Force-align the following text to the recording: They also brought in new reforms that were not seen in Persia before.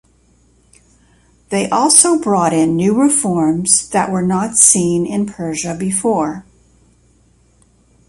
They 1.49 1.69
also 1.69 2.17
brought 2.17 2.53
in 2.53 2.75
new 2.75 2.99
reforms 2.99 3.87
that 3.89 4.09
were 4.11 4.23
not 4.23 4.55
seen 4.57 5.05
in 5.05 5.27
Persia 5.27 5.75
before. 5.75 6.43